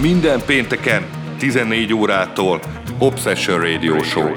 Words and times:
Minden 0.00 0.42
pénteken 0.46 1.06
14 1.38 1.92
órától 1.92 2.60
Obsession 2.98 3.60
Radio 3.60 4.02
Show. 4.02 4.32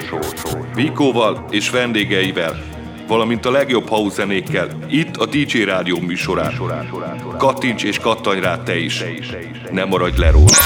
Vikóval 0.74 1.46
és 1.50 1.70
vendégeivel, 1.70 2.62
valamint 3.06 3.46
a 3.46 3.50
legjobb 3.50 3.88
house 3.88 4.14
zenékkel 4.14 4.68
itt 4.88 5.16
a 5.16 5.26
DJ 5.26 5.62
Rádió 5.62 5.98
műsorán. 5.98 6.60
Kattints 7.38 7.82
és 7.82 7.98
kattanj 7.98 8.40
rá 8.40 8.62
te 8.62 8.78
is. 8.78 9.04
Ne 9.70 9.84
maradj 9.84 10.18
le 10.18 10.30
róla. 10.30 10.56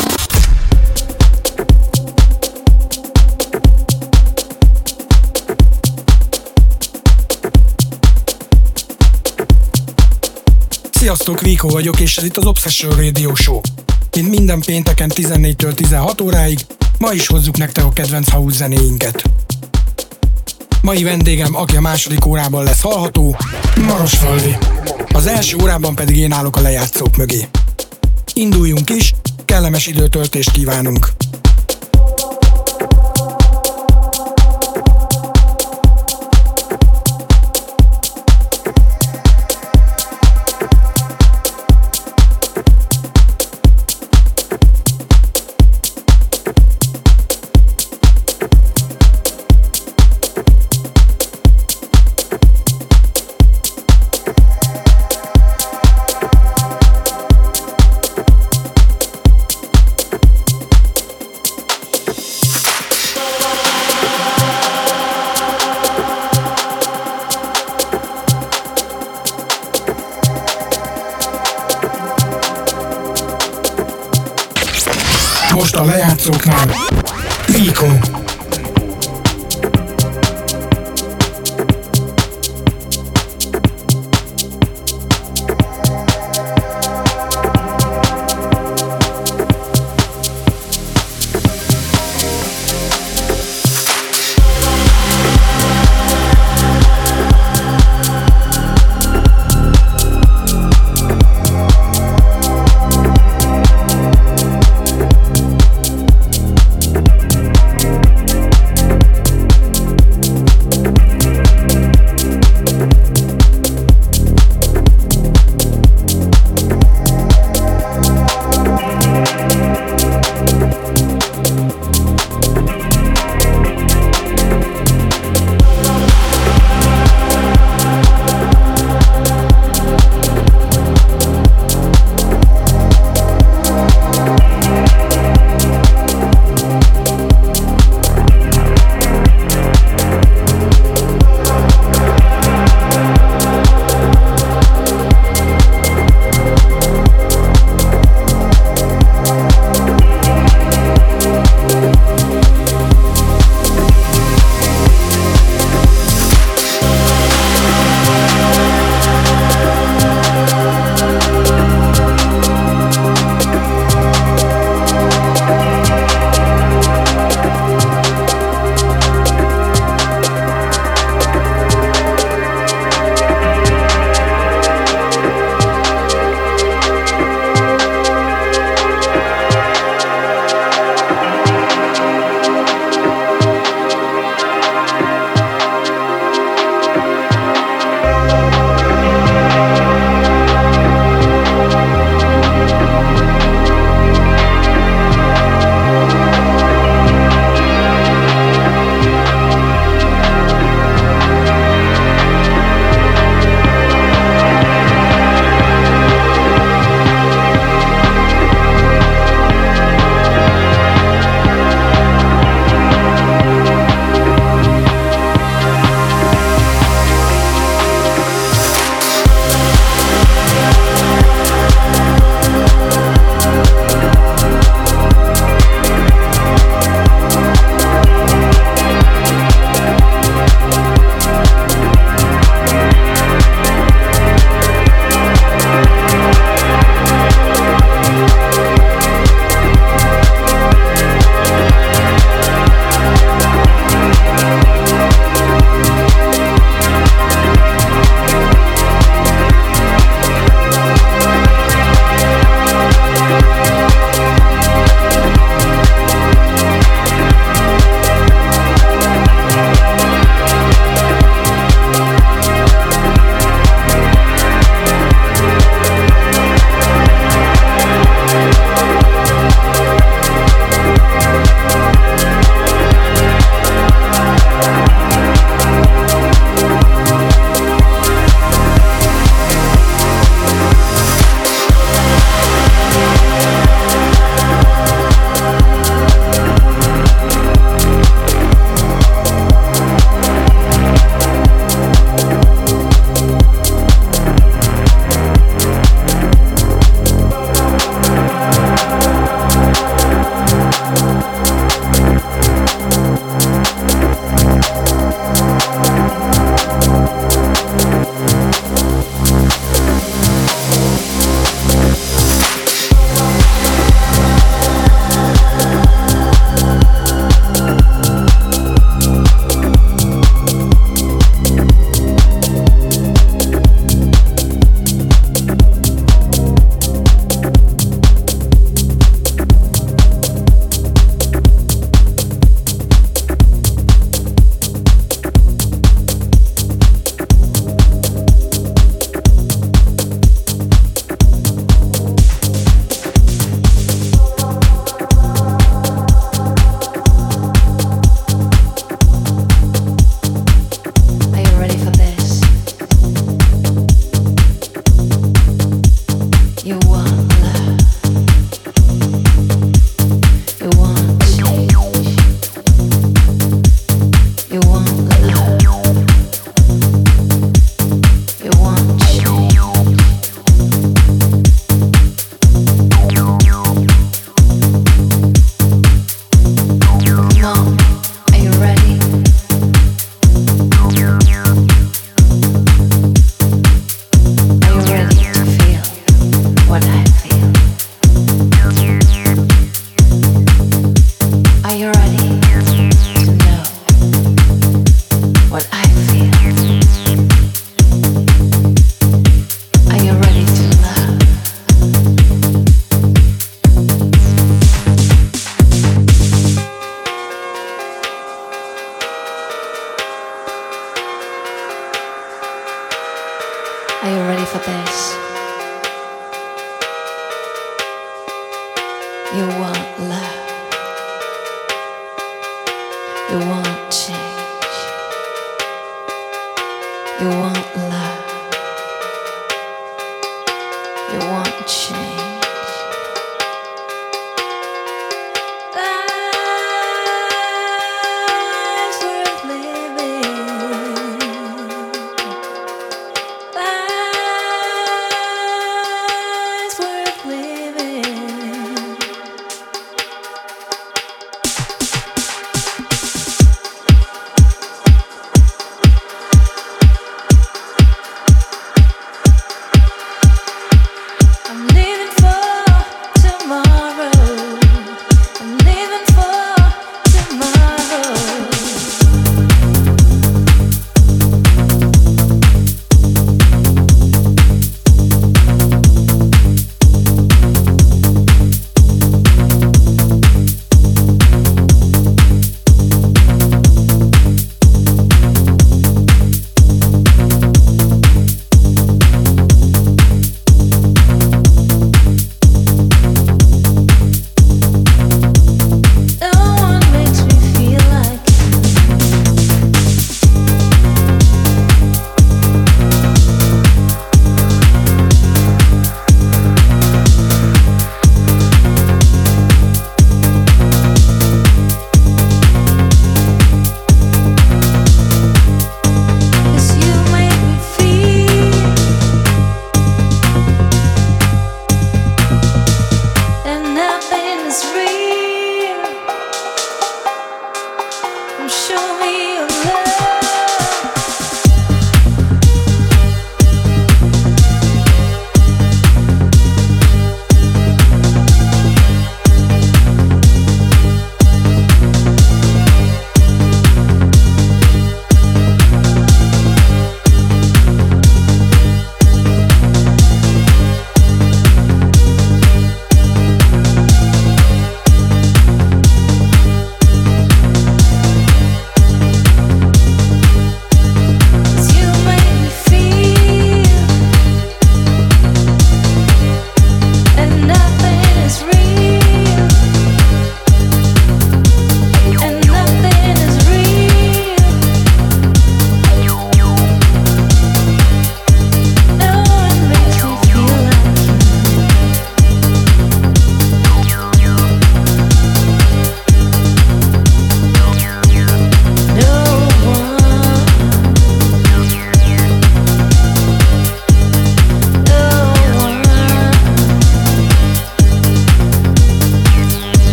Sziasztok, 10.90 11.40
Viko 11.40 11.68
vagyok, 11.68 12.00
és 12.00 12.16
ez 12.16 12.24
itt 12.24 12.36
az 12.36 12.46
Obsession 12.46 12.96
Radio 12.96 13.34
Show. 13.34 13.60
Mint 14.16 14.28
minden 14.28 14.60
pénteken 14.60 15.10
14-től 15.14 15.74
16 15.74 16.20
óráig, 16.20 16.58
ma 16.98 17.12
is 17.12 17.26
hozzuk 17.26 17.56
nektek 17.56 17.84
a 17.84 17.92
kedvenc 17.92 18.30
house 18.30 18.56
zenéinket. 18.56 19.22
Mai 20.82 21.02
vendégem, 21.02 21.56
aki 21.56 21.76
a 21.76 21.80
második 21.80 22.26
órában 22.26 22.64
lesz 22.64 22.80
hallható, 22.80 23.36
Maros 23.86 24.14
Falvi. 24.14 24.56
Az 25.14 25.26
első 25.26 25.56
órában 25.62 25.94
pedig 25.94 26.16
én 26.16 26.32
állok 26.32 26.56
a 26.56 26.60
lejátszók 26.60 27.16
mögé. 27.16 27.48
Induljunk 28.32 28.90
is, 28.90 29.14
kellemes 29.44 29.86
időtöltést 29.86 30.50
kívánunk! 30.50 31.08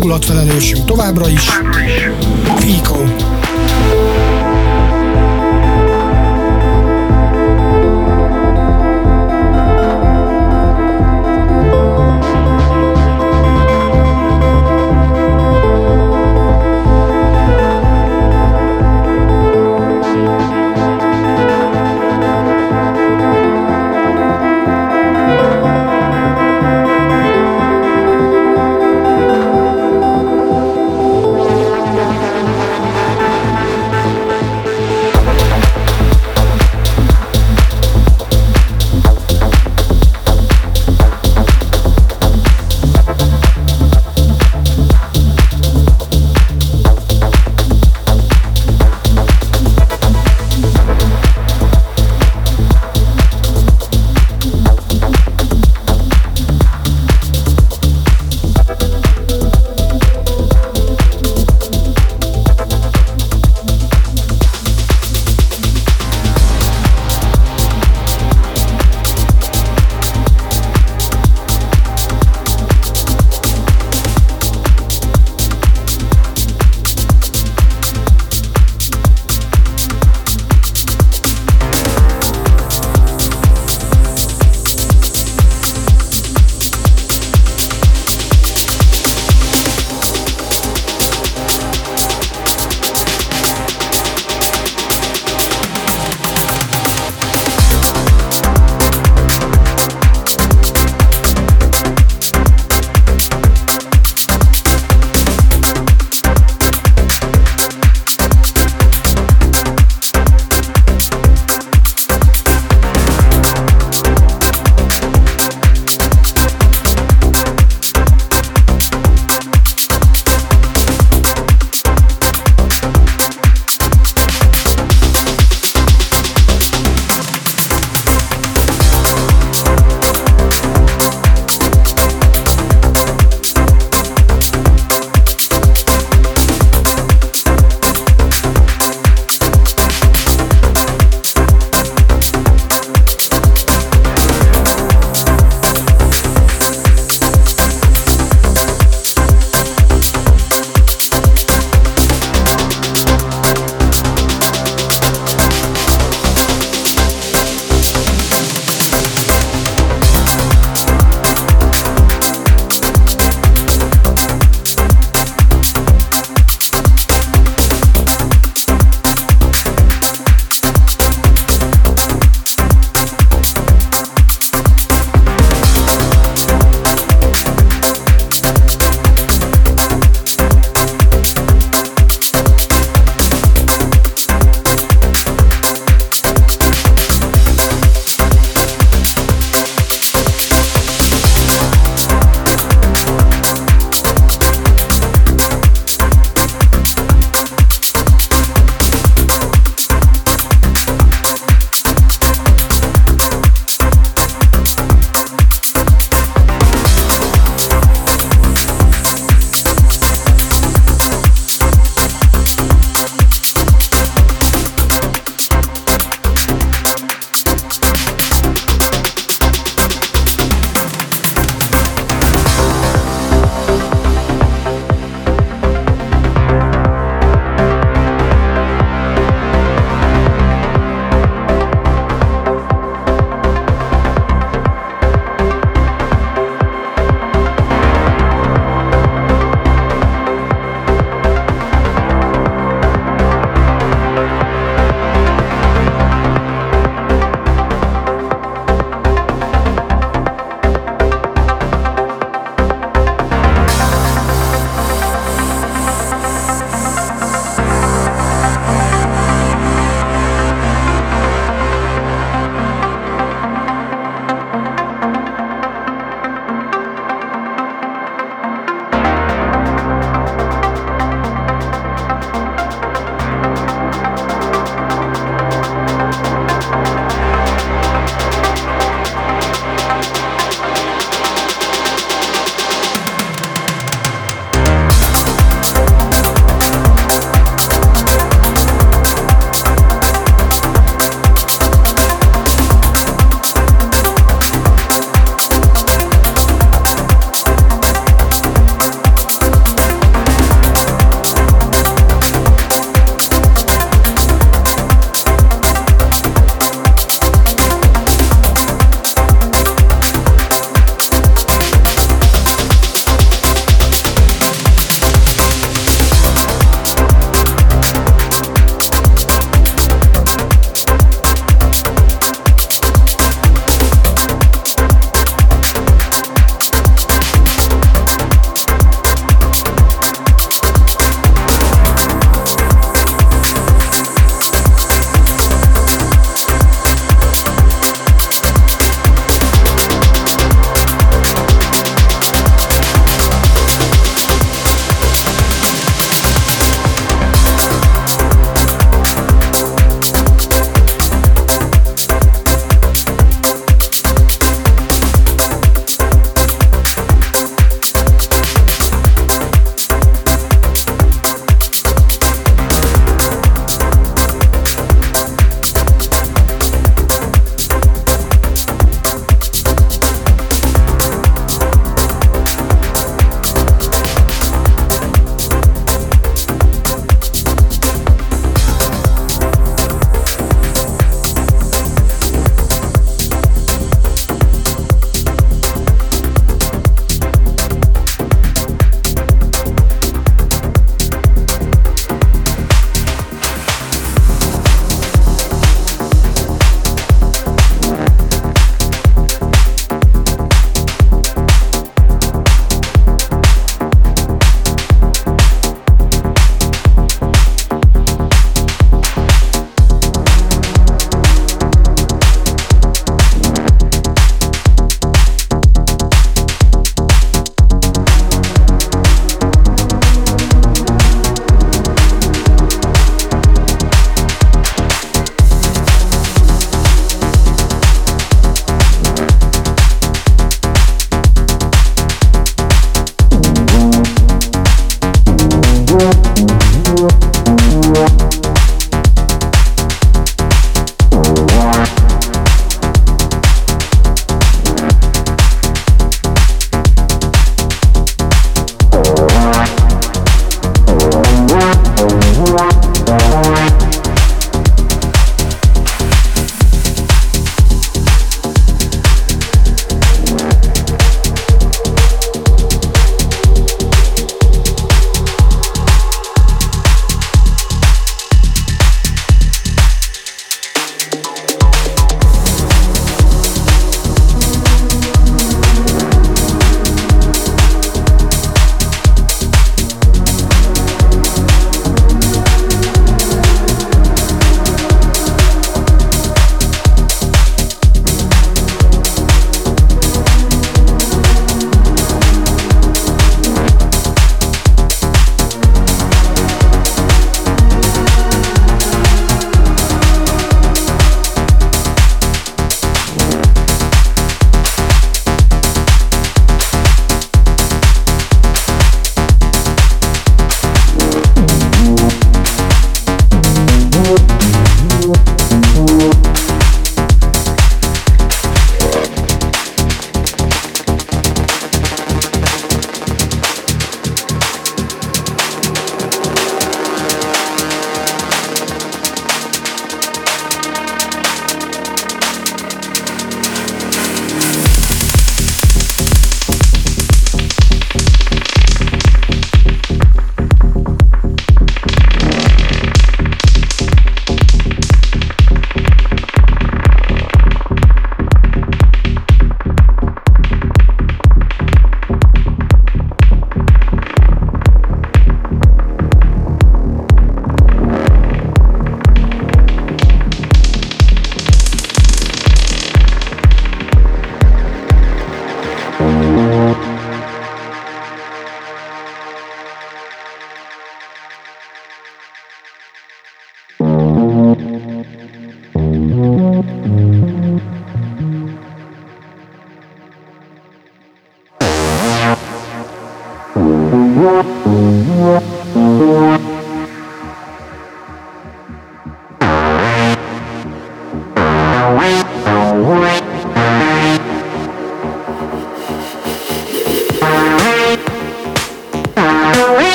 Hangulatfelelősünk 0.00 0.84
továbbra 0.84 1.28
is 1.28 1.48
Vico. 2.60 2.98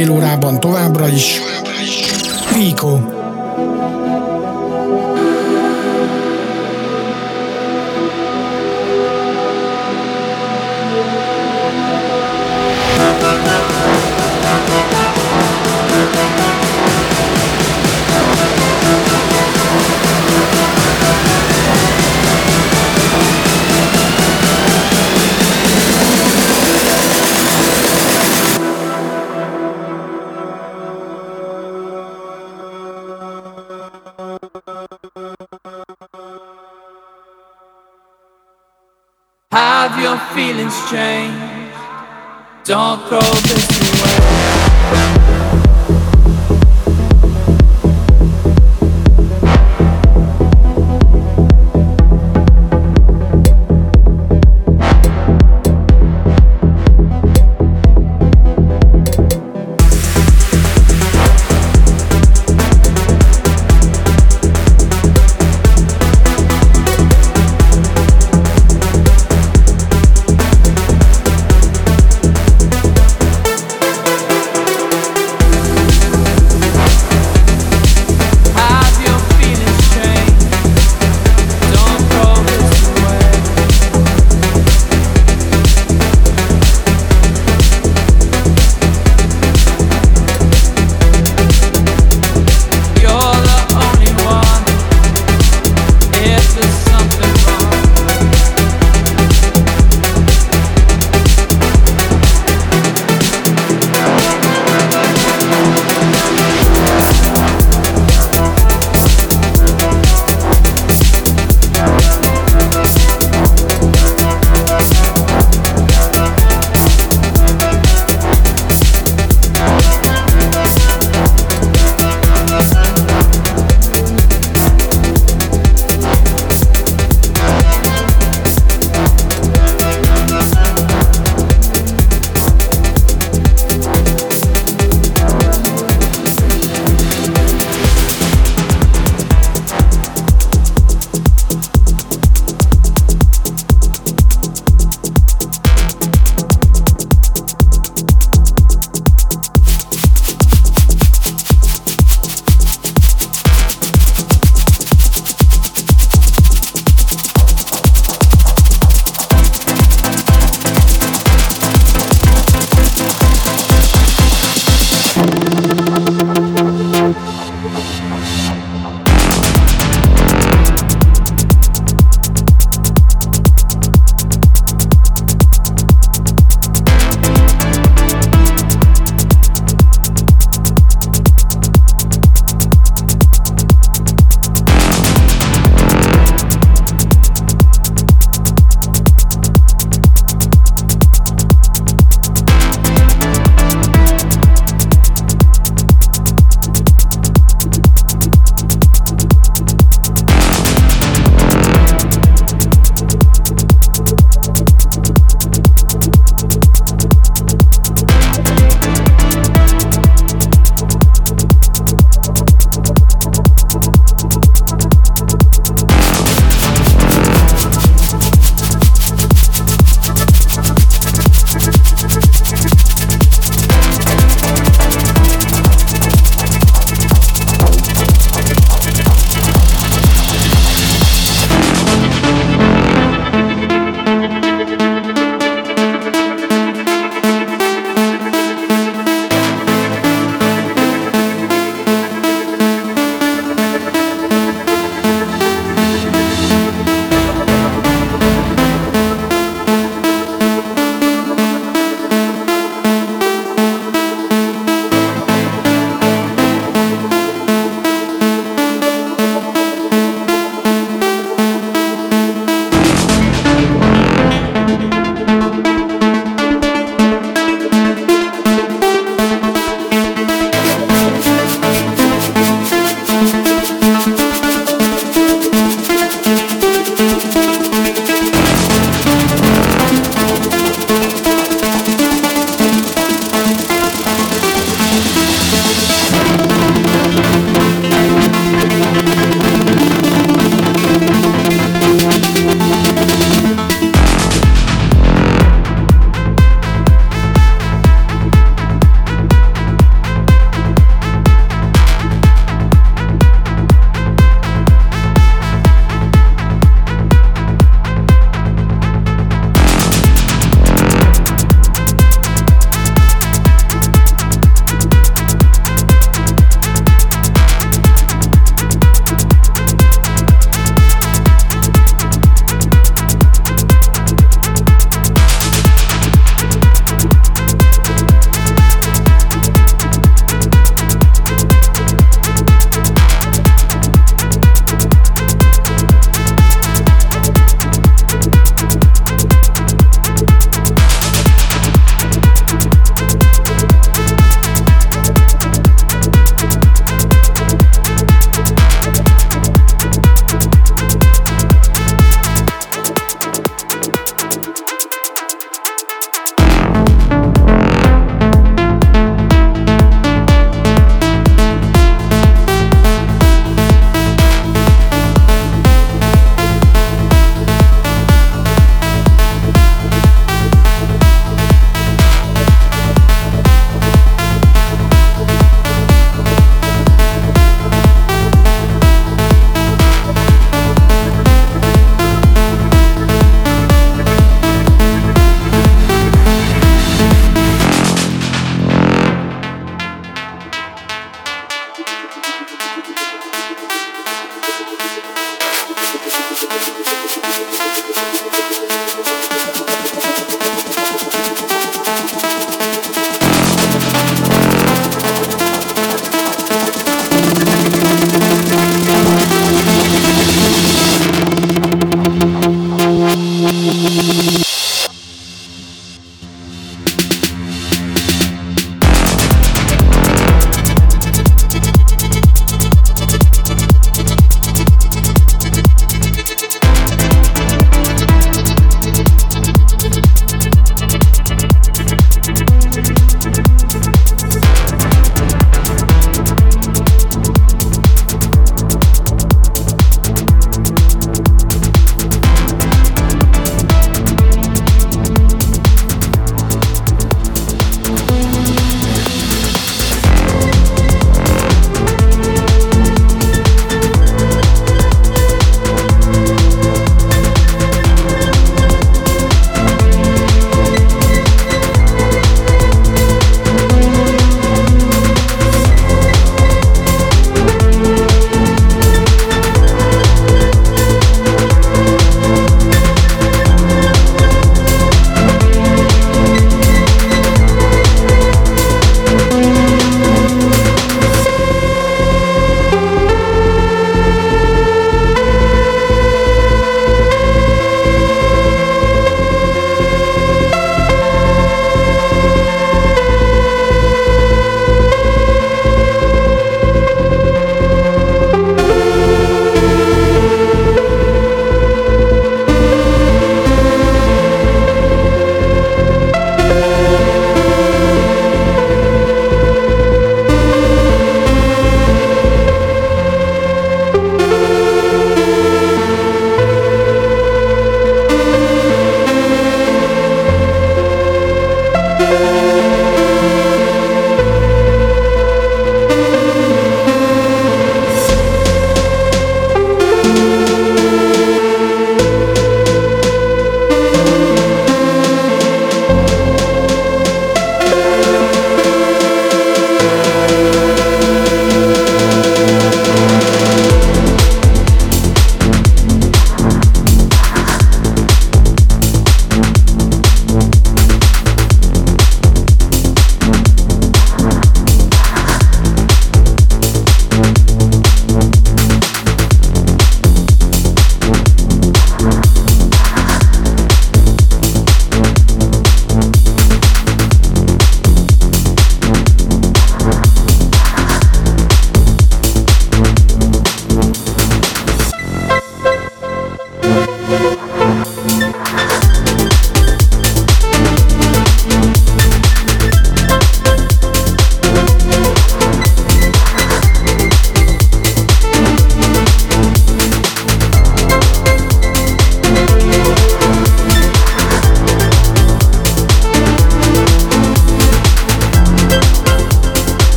Fél 0.00 0.10
órában 0.10 0.60
továbbra 0.60 1.08
is 1.08 1.39
Don't 42.64 43.00
throw 43.08 43.18
this 43.18 43.66
away. 43.80 44.49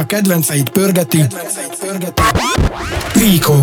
A 0.00 0.04
kedvenceit 0.06 0.72
pörgeti, 0.72 1.26
Rico. 3.14 3.54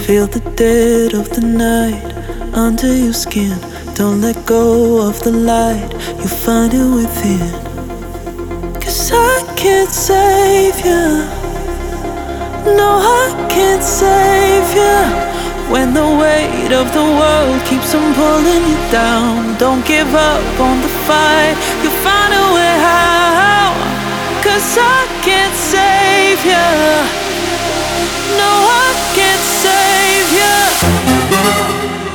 Feel 0.00 0.26
the 0.26 0.40
dead 0.54 1.14
of 1.14 1.28
the 1.28 1.40
night 1.40 2.14
under 2.54 2.96
your 2.96 3.12
skin. 3.12 3.56
Don't 3.96 4.20
let 4.20 4.36
go 4.46 5.08
of 5.08 5.18
the 5.22 5.30
light, 5.30 5.92
you 6.18 6.28
find 6.28 6.72
it 6.72 6.86
within. 6.94 7.52
Cause 8.80 9.12
I 9.12 9.42
can't 9.54 9.90
save 9.90 10.84
you. 10.84 11.22
No, 12.76 13.00
I 13.00 13.46
can't 13.48 13.84
save 13.84 14.74
you. 14.74 14.98
When 15.70 15.94
the 15.94 16.08
weight 16.20 16.72
of 16.72 16.92
the 16.92 17.04
world 17.20 17.60
keeps 17.66 17.94
on 17.94 18.14
pulling 18.14 18.64
you 18.70 18.78
down, 18.90 19.58
don't 19.58 19.84
give 19.86 20.14
up 20.14 20.60
on 20.60 20.80
the 20.80 20.92
fight. 21.06 21.56
You 21.82 21.90
find 22.02 22.32
a 22.34 22.54
way 22.54 22.74
out. 22.80 23.57
Cause 24.42 24.78
I 24.78 25.06
can't 25.22 25.54
save 25.54 26.44
you. 26.44 26.68
No, 28.38 28.50
I 28.70 28.94
can't 29.14 29.44
save 29.64 30.30
you. 30.38 32.07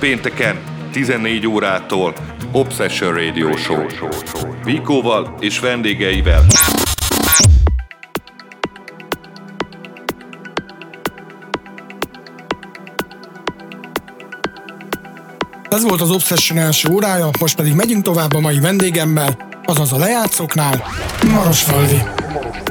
Pénteken 0.00 0.58
14 0.92 1.46
órától 1.46 2.14
Obsession 2.52 3.14
Radio 3.14 3.56
Show. 3.56 3.86
Vikóval 4.64 5.34
és 5.40 5.58
vendégeivel. 5.58 6.44
Ez 15.68 15.82
volt 15.82 16.00
az 16.00 16.10
Obsession 16.10 16.58
első 16.58 16.88
órája, 16.92 17.30
most 17.40 17.56
pedig 17.56 17.74
megyünk 17.74 18.02
tovább 18.02 18.34
a 18.34 18.40
mai 18.40 18.60
vendégemmel, 18.60 19.36
azaz 19.64 19.92
a 19.92 19.98
lejátszóknál, 19.98 20.84
Marosfaldi. 21.34 21.96
Mai 21.96 22.69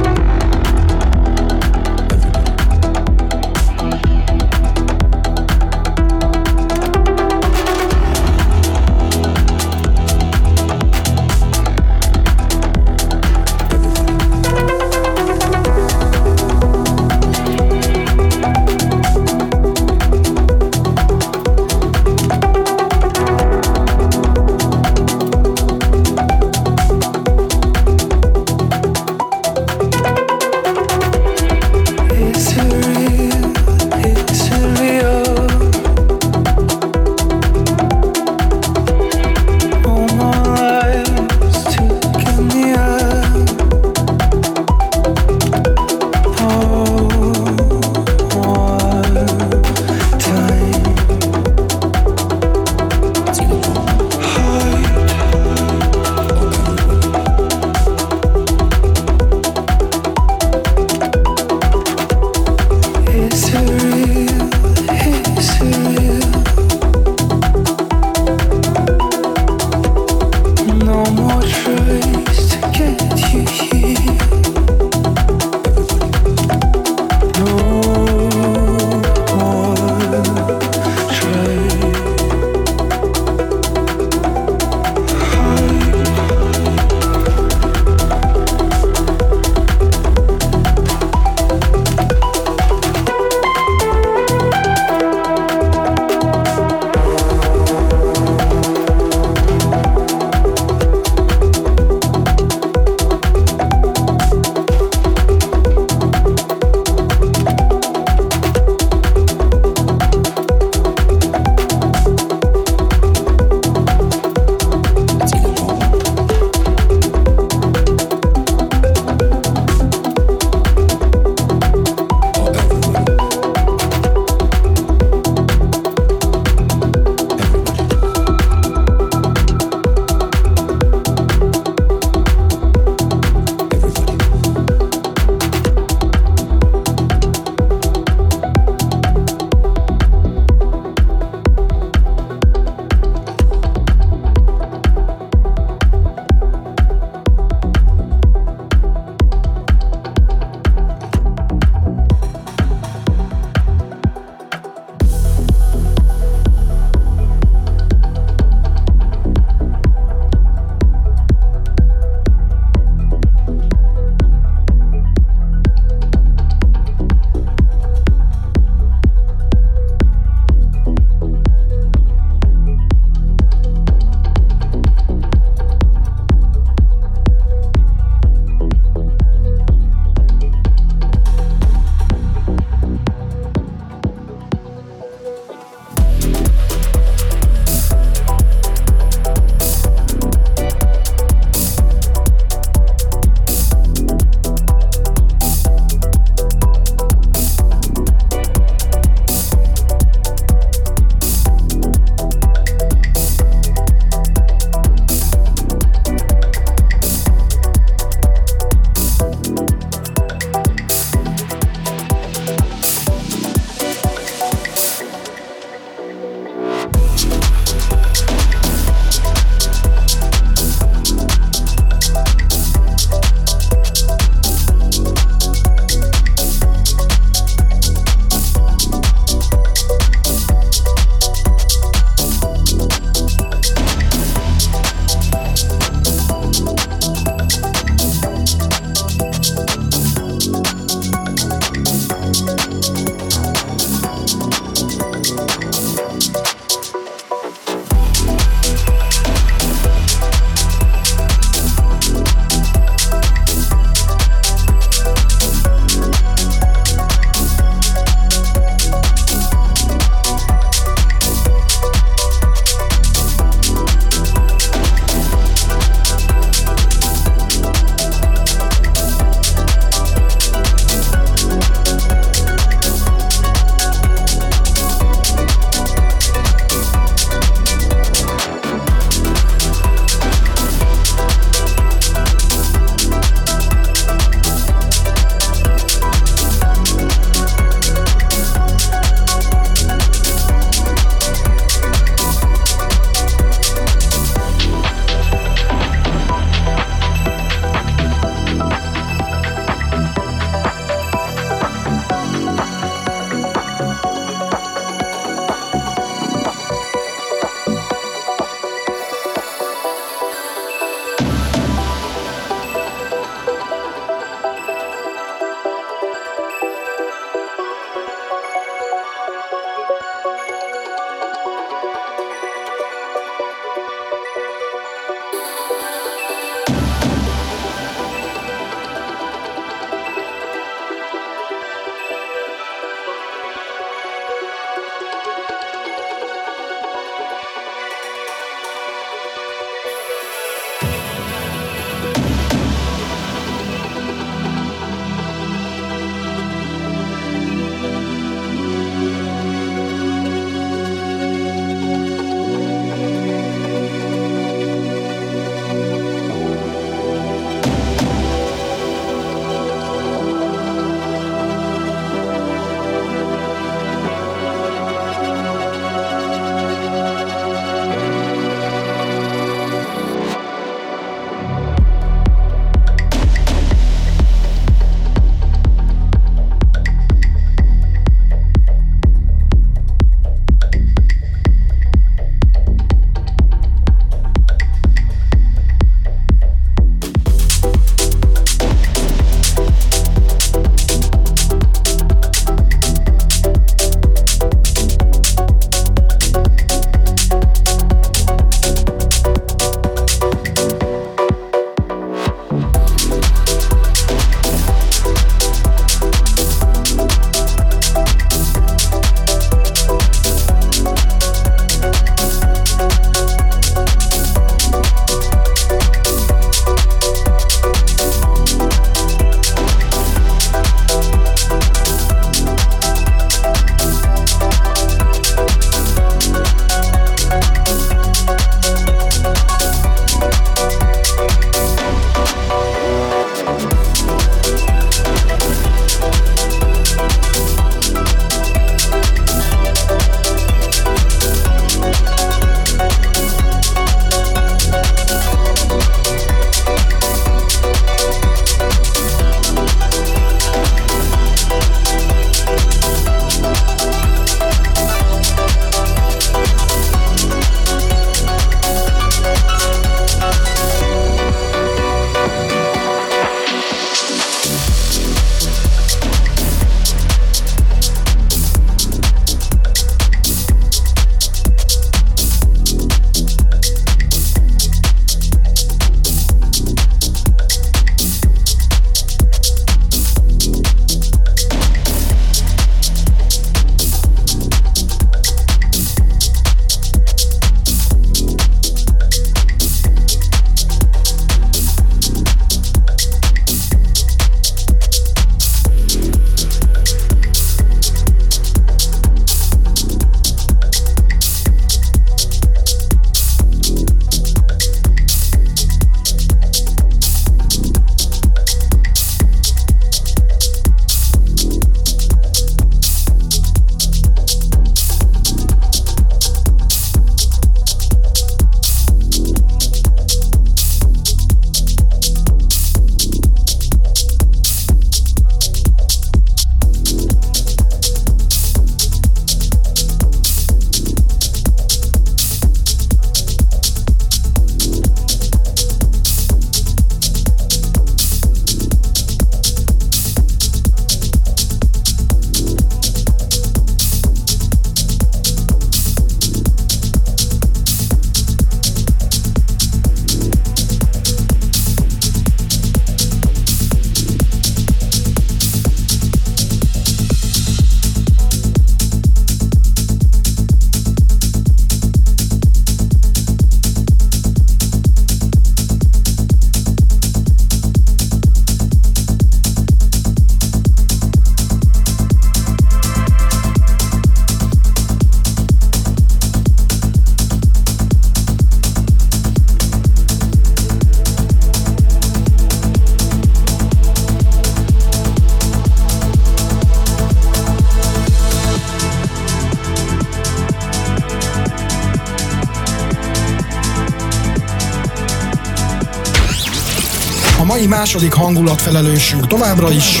második 597.94 598.14
hangulatfelelősünk 598.14 599.26
továbbra 599.26 599.70
is 599.70 600.00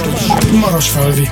Maros 0.52 0.88
Felvi. 0.88 1.28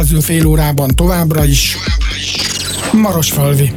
Következő 0.00 0.34
fél 0.34 0.46
órában 0.46 0.94
továbbra 0.94 1.44
is 1.44 1.76
Marosfalvi. 2.92 3.72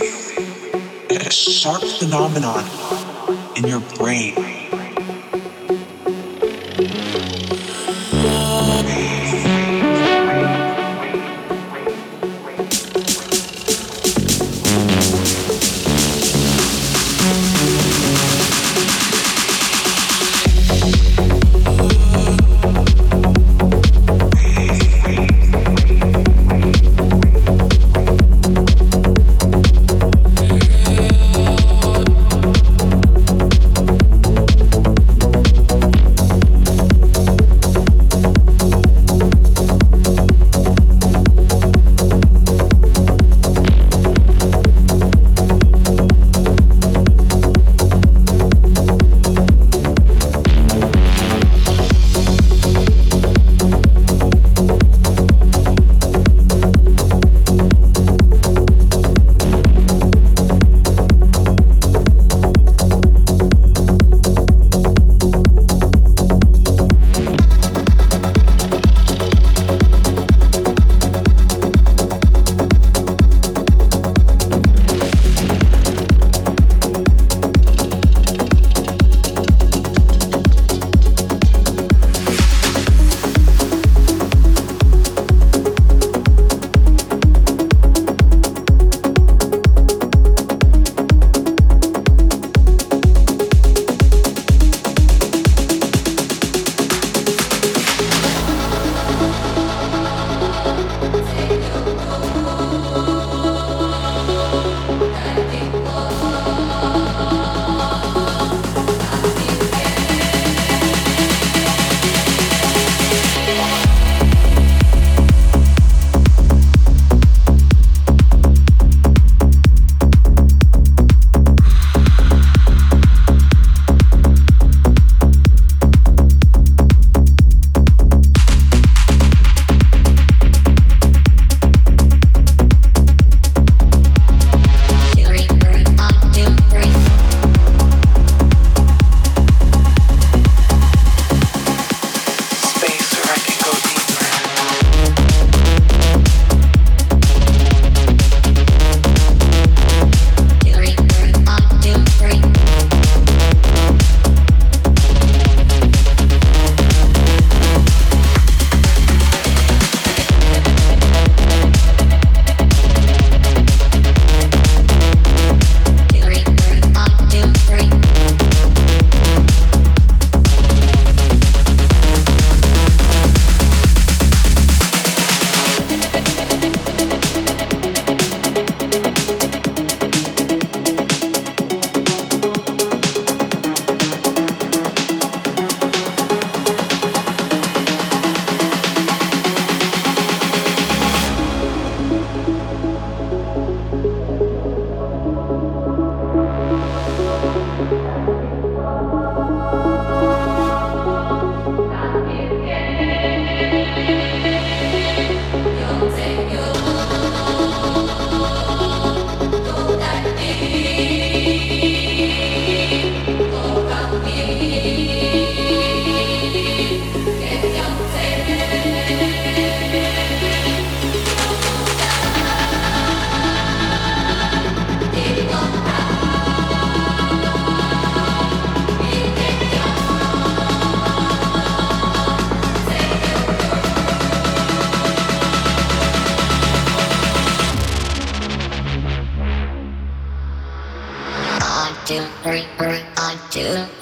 a 0.00 1.30
sharp 1.30 1.82
phenomenon 1.82 2.64
in 3.56 3.66
your 3.66 3.80
brain. 3.96 4.34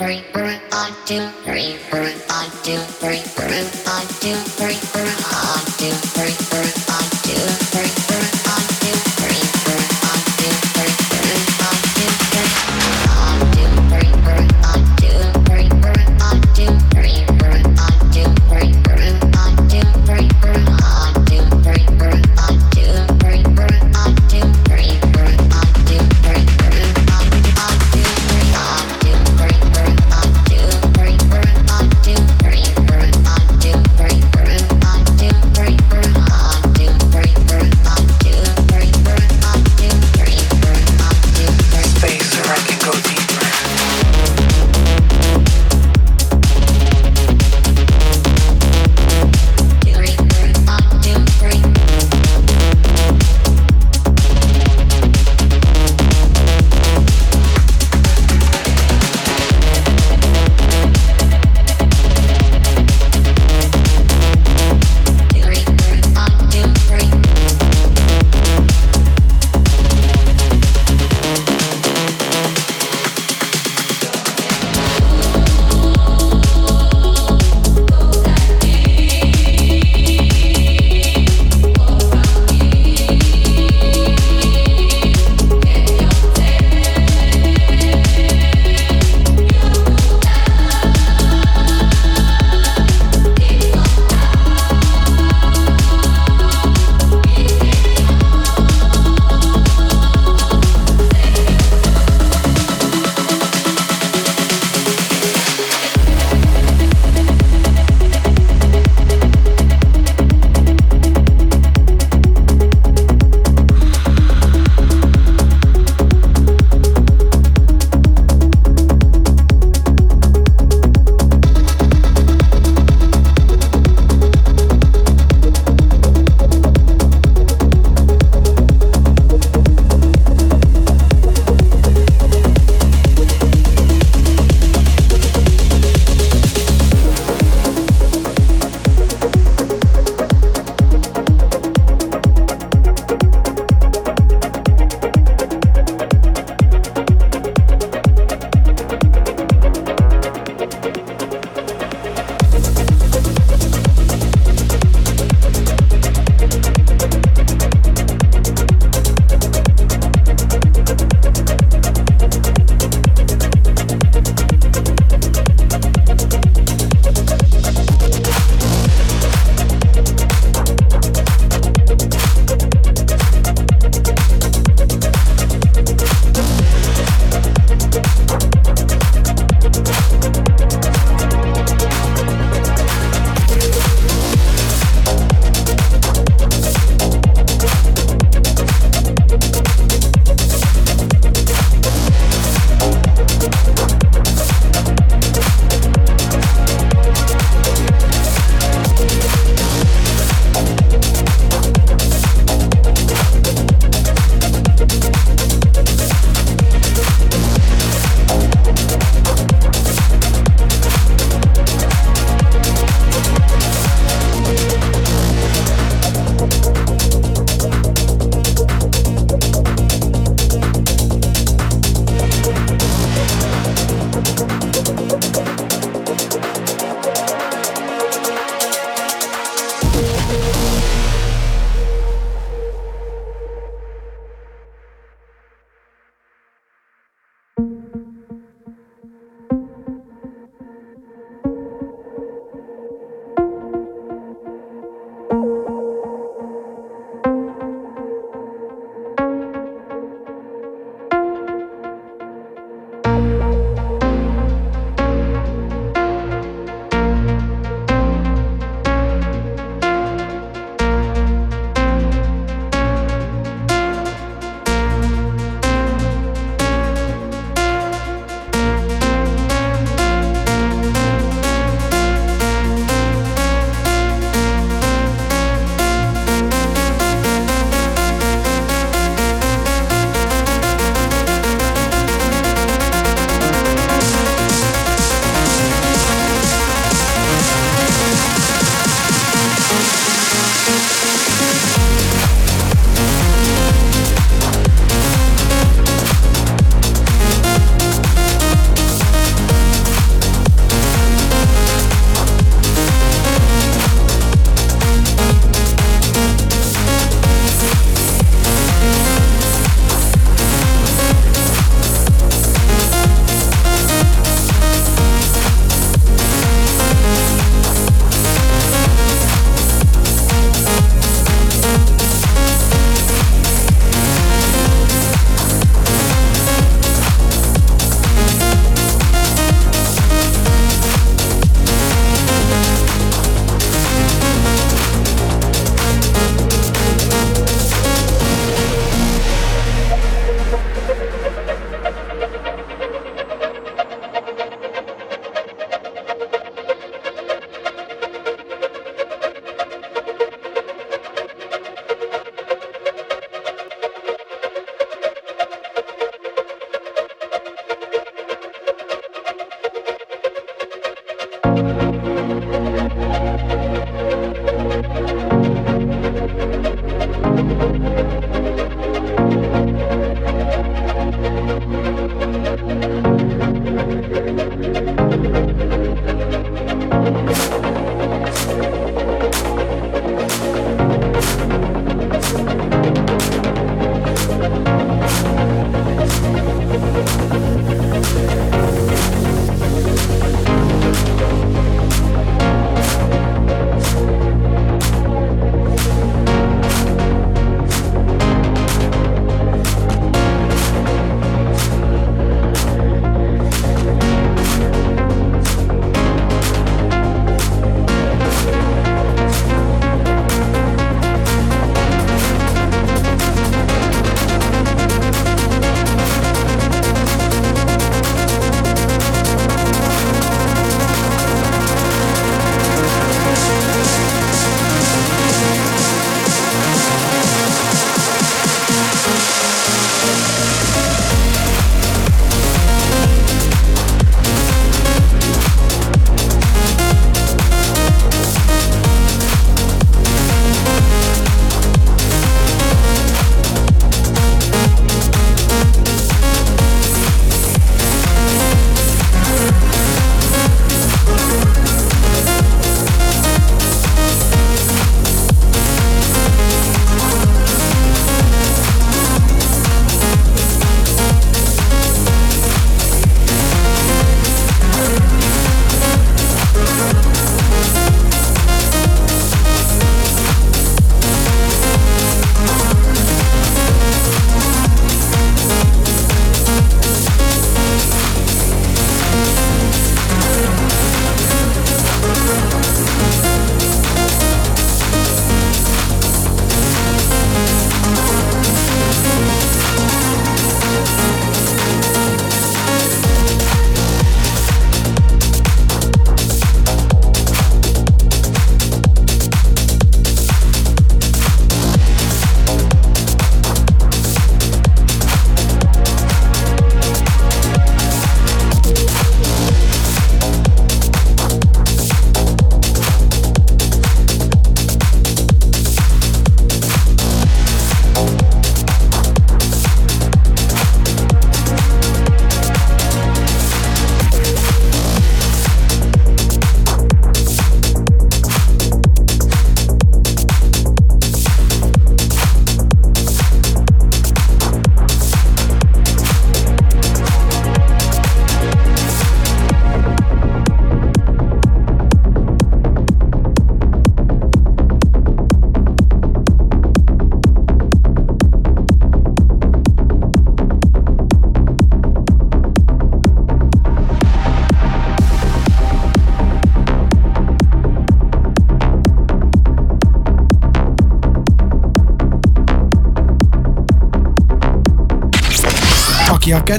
three, 0.02 0.20
one, 0.34 0.92
two, 1.06 1.28
three, 1.44 1.76
one, 2.28 2.50
two, 2.64 2.76
three, 2.98 3.22
one, 3.86 4.06
two. 4.20 4.51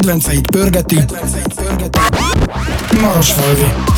Aki 0.04 0.12
a 0.12 0.16
kedvenceit 0.16 0.52
pörgeti, 0.52 1.06
Marosfalvi. 3.02 3.93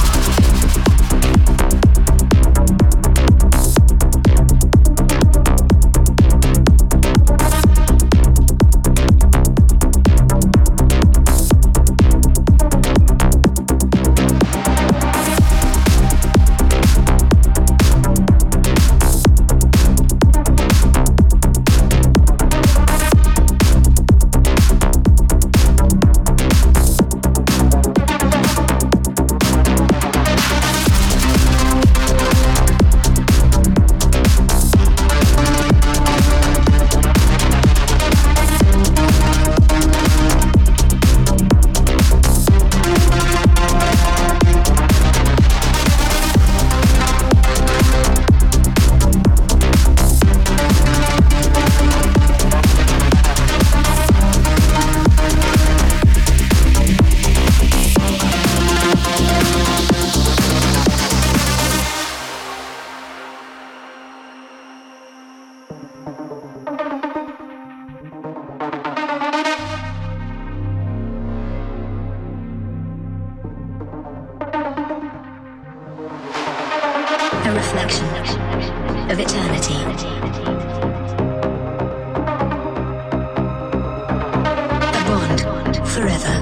Forever 85.95 86.34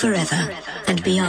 forever 0.00 0.50
and 0.86 1.02
be 1.04 1.20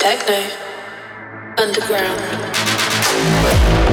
Techno. 0.00 0.40
Underground. 1.58 3.89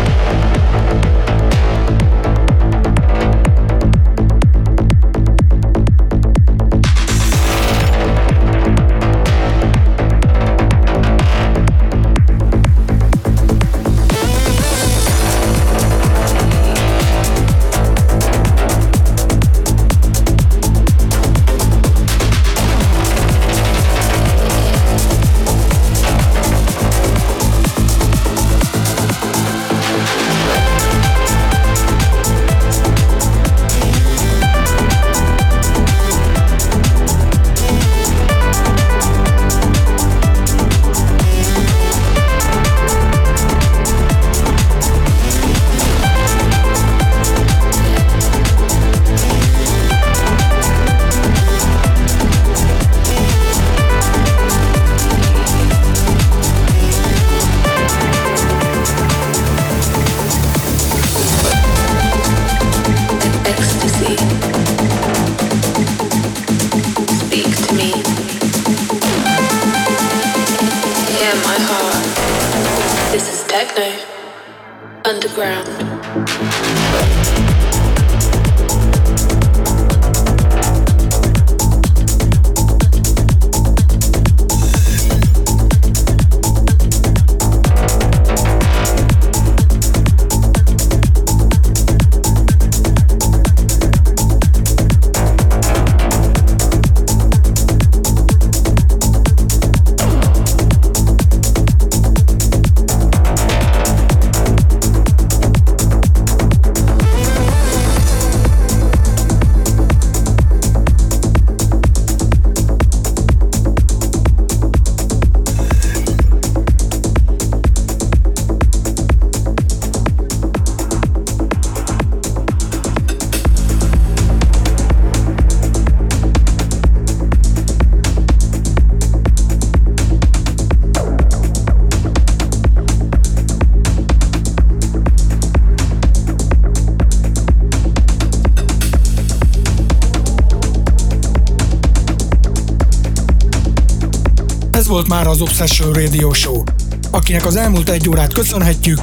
Volt 144.98 145.10
már 145.10 145.28
az 145.28 145.42
Obsession 145.42 145.94
Radio 145.94 146.34
Show, 146.34 146.64
akinek 147.12 147.46
az 147.46 147.56
elmúlt 147.56 147.90
egy 147.90 148.10
órát 148.10 148.34
köszönhetjük, 148.34 149.00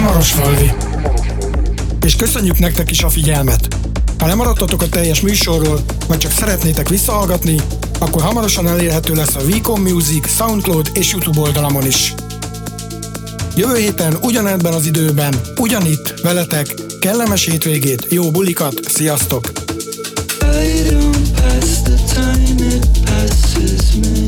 Marosfalvi. 0.00 0.72
És 2.04 2.16
köszönjük 2.16 2.58
nektek 2.58 2.90
is 2.90 3.02
a 3.02 3.08
figyelmet. 3.08 3.68
Ha 4.18 4.26
lemaradtatok 4.26 4.82
a 4.82 4.88
teljes 4.88 5.20
műsorról, 5.20 5.80
vagy 6.06 6.18
csak 6.18 6.32
szeretnétek 6.32 6.88
visszahallgatni, 6.88 7.60
akkor 7.98 8.22
hamarosan 8.22 8.68
elérhető 8.68 9.14
lesz 9.14 9.34
a 9.34 9.44
Vicom 9.44 9.80
Music, 9.80 10.34
Soundcloud 10.36 10.90
és 10.92 11.12
YouTube 11.12 11.40
oldalamon 11.40 11.86
is. 11.86 12.14
Jövő 13.56 13.76
héten 13.76 14.18
ugyanebben 14.22 14.72
az 14.72 14.86
időben, 14.86 15.34
ugyanitt, 15.60 16.20
veletek, 16.22 16.74
kellemes 17.00 17.44
hétvégét, 17.44 18.06
jó 18.10 18.30
bulikat, 18.30 18.80
sziasztok! 18.88 19.52
I 20.40 20.90
don't 20.90 21.30
pass 21.34 21.82
the 21.82 21.96
time, 22.14 22.74
it 22.74 22.86
passes 23.04 23.94
me. 23.94 24.27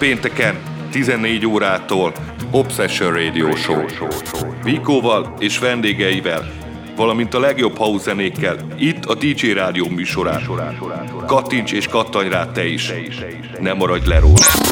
Pénteken 0.00 0.58
14 0.90 1.46
órától 1.46 2.29
Obsession 2.52 3.12
Radio 3.12 3.56
Show. 3.56 3.84
Vikóval 4.62 5.34
és 5.38 5.58
vendégeivel, 5.58 6.52
valamint 6.96 7.34
a 7.34 7.40
legjobb 7.40 7.76
house 7.76 8.02
zenékkel, 8.02 8.56
itt 8.78 9.04
a 9.04 9.14
DJ 9.14 9.52
Rádió 9.52 9.88
műsorán. 9.88 10.42
Kattints 11.26 11.72
és 11.72 11.86
kattanj 11.86 12.28
rá 12.28 12.46
te 12.46 12.66
is. 12.66 12.92
Nem 13.60 13.76
maradj 13.76 14.08
le 14.08 14.18
róla. 14.18 14.69